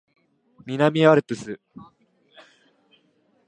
[0.65, 1.59] 南アルプス